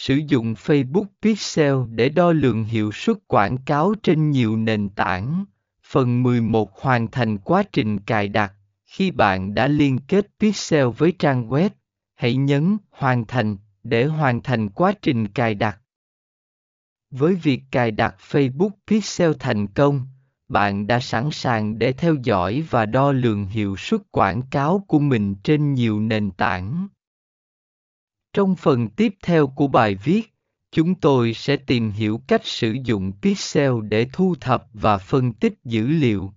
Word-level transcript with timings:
Sử 0.00 0.20
dụng 0.28 0.54
Facebook 0.54 1.04
Pixel 1.22 1.74
để 1.90 2.08
đo 2.08 2.32
lường 2.32 2.64
hiệu 2.64 2.92
suất 2.92 3.16
quảng 3.26 3.58
cáo 3.58 3.94
trên 4.02 4.30
nhiều 4.30 4.56
nền 4.56 4.88
tảng. 4.88 5.44
Phần 5.84 6.22
11 6.22 6.80
hoàn 6.80 7.10
thành 7.10 7.38
quá 7.38 7.62
trình 7.72 8.00
cài 8.00 8.28
đặt. 8.28 8.52
Khi 8.86 9.10
bạn 9.10 9.54
đã 9.54 9.66
liên 9.66 9.98
kết 9.98 10.26
Pixel 10.38 10.86
với 10.86 11.12
trang 11.18 11.48
web, 11.48 11.70
hãy 12.14 12.36
nhấn 12.36 12.76
Hoàn 12.90 13.26
thành 13.26 13.56
để 13.82 14.04
hoàn 14.04 14.42
thành 14.42 14.68
quá 14.68 14.92
trình 15.02 15.28
cài 15.28 15.54
đặt. 15.54 15.80
Với 17.10 17.34
việc 17.34 17.62
cài 17.70 17.90
đặt 17.90 18.14
Facebook 18.30 18.70
Pixel 18.86 19.32
thành 19.38 19.66
công, 19.66 20.06
bạn 20.48 20.86
đã 20.86 21.00
sẵn 21.00 21.30
sàng 21.32 21.78
để 21.78 21.92
theo 21.92 22.14
dõi 22.22 22.64
và 22.70 22.86
đo 22.86 23.12
lường 23.12 23.46
hiệu 23.46 23.76
suất 23.76 24.00
quảng 24.10 24.42
cáo 24.50 24.84
của 24.88 24.98
mình 24.98 25.34
trên 25.34 25.74
nhiều 25.74 26.00
nền 26.00 26.30
tảng. 26.30 26.88
Trong 28.32 28.56
phần 28.56 28.88
tiếp 28.88 29.14
theo 29.22 29.46
của 29.46 29.68
bài 29.68 29.94
viết, 29.94 30.22
chúng 30.72 30.94
tôi 30.94 31.34
sẽ 31.34 31.56
tìm 31.56 31.90
hiểu 31.90 32.20
cách 32.28 32.46
sử 32.46 32.76
dụng 32.84 33.12
Pixel 33.22 33.72
để 33.88 34.06
thu 34.12 34.34
thập 34.40 34.66
và 34.72 34.98
phân 34.98 35.32
tích 35.32 35.54
dữ 35.64 35.86
liệu. 35.86 36.32